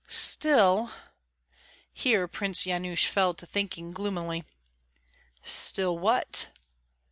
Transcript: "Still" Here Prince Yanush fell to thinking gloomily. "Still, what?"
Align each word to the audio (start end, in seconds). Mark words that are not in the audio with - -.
"Still" 0.07 0.89
Here 1.93 2.27
Prince 2.27 2.63
Yanush 2.65 3.05
fell 3.05 3.35
to 3.35 3.45
thinking 3.45 3.91
gloomily. 3.91 4.45
"Still, 5.43 5.95
what?" 5.99 6.47